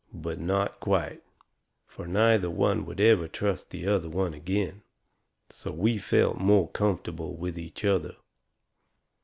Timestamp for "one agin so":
4.09-5.71